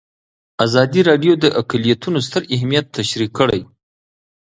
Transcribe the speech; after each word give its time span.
ازادي 0.65 1.01
راډیو 1.09 1.33
د 1.43 1.45
اقلیتونه 1.61 2.19
ستر 2.27 2.41
اهميت 2.55 2.85
تشریح 2.97 3.29
کړی. 3.37 3.61